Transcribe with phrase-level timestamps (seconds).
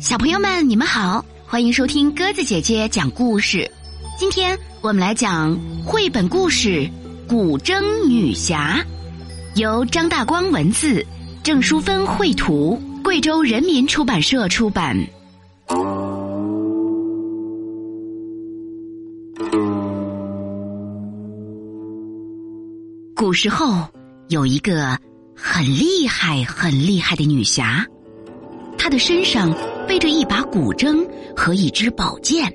[0.00, 3.70] 小朋友们，你们好，欢迎收听鸽子姐姐讲故事。
[4.18, 6.68] 今天我们来讲绘本故事
[7.28, 8.84] 《古筝女侠》，
[9.60, 11.04] 由张大光文字，
[11.42, 14.96] 郑淑芬绘图，贵州人民出版社出版。
[23.14, 23.86] 古时候
[24.28, 24.98] 有一个
[25.36, 27.86] 很厉害、很厉害的女侠，
[28.82, 29.54] 他的身上
[29.86, 31.06] 背着一把古筝
[31.36, 32.50] 和一支宝剑。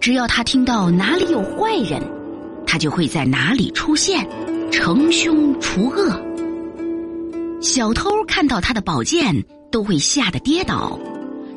[0.00, 2.00] 只要他听到哪里有坏人，
[2.64, 4.24] 他就会在哪里出现，
[4.70, 6.08] 惩凶除恶。
[7.60, 9.34] 小偷看到他的宝剑
[9.72, 10.96] 都会吓得跌倒，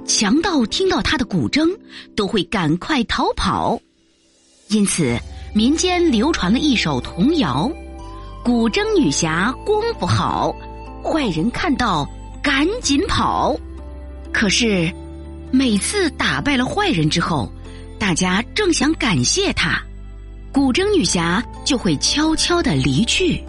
[0.08, 1.70] 强盗听到他的古筝
[2.16, 3.80] 都会赶快逃跑。
[4.70, 5.16] 因此，
[5.54, 7.72] 民间流传了一首童谣。
[8.44, 10.52] 古筝女侠功夫好，
[11.04, 12.10] 坏人看到
[12.42, 13.56] 赶紧跑。
[14.32, 14.92] 可是，
[15.52, 17.52] 每次打败了坏人之后，
[18.00, 19.82] 大家正想感谢她，
[20.52, 23.42] 古筝女侠就会悄悄的离去。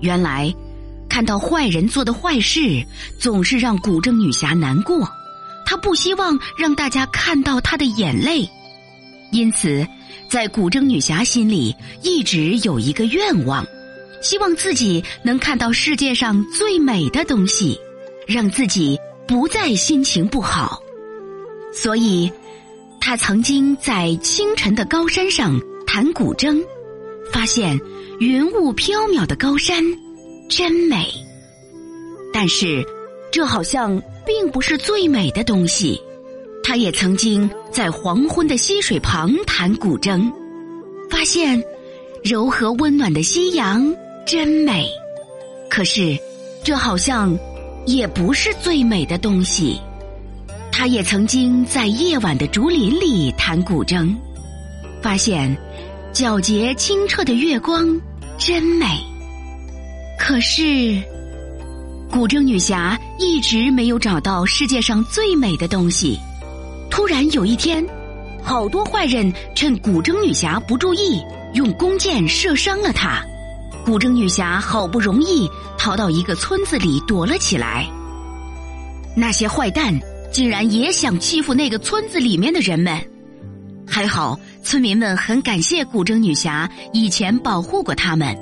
[0.00, 0.52] 原来，
[1.08, 2.84] 看到坏人做的坏事，
[3.18, 5.08] 总是让古筝女侠难过。
[5.66, 8.48] 她不希望让大家看到她的眼泪，
[9.30, 9.86] 因此，
[10.28, 13.64] 在古筝女侠心里一直有一个愿望。
[14.22, 17.78] 希望自己能看到世界上最美的东西，
[18.30, 20.80] 让自己不再心情不好。
[21.72, 22.30] 所以，
[23.00, 26.64] 他曾经在清晨的高山上弹古筝，
[27.32, 27.78] 发现
[28.20, 29.82] 云雾飘渺的高山
[30.48, 31.06] 真美。
[32.32, 32.84] 但是，
[33.32, 36.00] 这好像并不是最美的东西。
[36.62, 40.30] 他也曾经在黄昏的溪水旁弹古筝，
[41.10, 41.60] 发现
[42.22, 43.92] 柔和温暖的夕阳。
[44.26, 44.86] 真美，
[45.68, 46.16] 可是，
[46.62, 47.36] 这好像
[47.86, 49.80] 也不是最美的东西。
[50.72, 54.14] 他也曾经在夜晚的竹林里弹古筝，
[55.02, 55.54] 发现
[56.12, 58.00] 皎洁清澈的月光
[58.38, 58.86] 真美。
[60.18, 61.02] 可是，
[62.10, 66.18] 古筝女侠一直没有找到世界上最美的东西。
[66.90, 67.84] 突然有一天，
[68.42, 71.20] 好多坏人趁古筝女侠不注意，
[71.54, 73.22] 用弓箭射伤了她。
[73.84, 77.88] 古筝女侠好不容易逃到一个村子里躲了起来，
[79.16, 79.98] 那些坏蛋
[80.30, 83.00] 竟然也想欺负那个村子里面的人们。
[83.86, 88.36] 还好村民们很感谢古筝女侠以前保护过他们，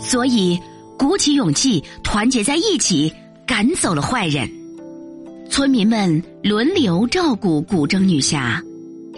[0.00, 0.58] 所以
[0.98, 3.12] 鼓起勇气团结在一起
[3.46, 4.50] 赶走了坏人。
[5.50, 8.62] 村民们轮流照顾古筝女侠，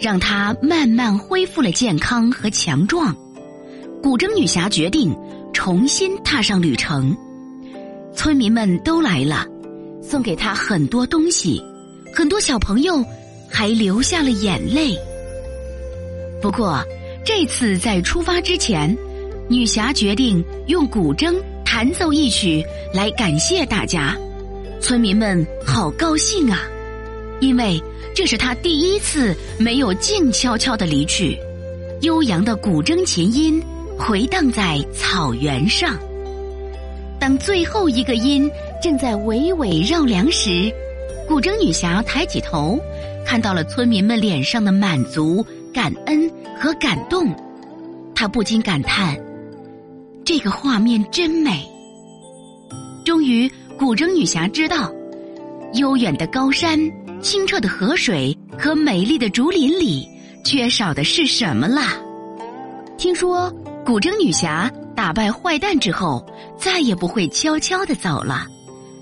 [0.01, 3.15] 让她慢慢恢复了健康和强壮。
[4.03, 5.15] 古筝女侠决定。
[5.67, 7.13] 重新踏上旅程，
[8.15, 9.45] 村民们都来了，
[10.01, 11.61] 送给他很多东西，
[12.15, 13.03] 很多小朋友
[13.51, 14.97] 还流下了眼泪。
[16.41, 16.81] 不过
[17.25, 18.97] 这次在出发之前，
[19.49, 21.35] 女侠决定用古筝
[21.65, 22.63] 弹奏一曲
[22.93, 24.15] 来感谢大家。
[24.79, 26.61] 村民们好高兴啊，
[27.41, 27.77] 因为
[28.15, 31.37] 这是她第一次没有静悄悄的离去，
[32.03, 33.61] 悠扬的古筝琴音。
[33.97, 35.97] 回荡在草原上。
[37.19, 38.49] 当最后一个音
[38.81, 40.71] 正在娓娓绕梁时，
[41.27, 42.79] 古筝女侠抬起头，
[43.25, 47.33] 看到了村民们脸上的满足、感恩和感动。
[48.13, 49.17] 她不禁感叹
[50.23, 51.65] ：“这个画面真美。”
[53.03, 54.93] 终于，古筝女侠知道，
[55.73, 56.79] 悠远的高山、
[57.19, 60.07] 清澈的河水和美丽的竹林里，
[60.43, 61.97] 缺少的是什么啦？
[62.97, 63.51] 听说。
[63.87, 66.21] 古筝女侠打败坏蛋之后，
[66.59, 68.45] 再也不会悄悄的走了，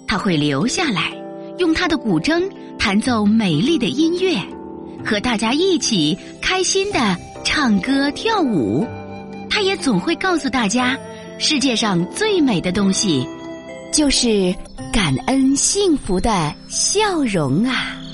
[0.07, 1.11] 她会留下来，
[1.57, 2.47] 用她的古筝
[2.77, 4.39] 弹奏美丽的音乐，
[5.03, 8.85] 和大家一起开心的唱歌跳舞。
[9.49, 10.95] 她也总会告诉大家，
[11.39, 13.27] 世界上最美的东西，
[13.91, 14.53] 就是
[14.93, 18.04] 感恩幸福的笑容啊。